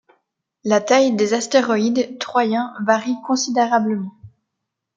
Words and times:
La 0.63 0.81
taille 0.81 1.15
des 1.15 1.35
astéroïdes 1.35 2.17
troyens 2.17 2.73
varie 2.83 3.17
considérablement. 3.27 4.15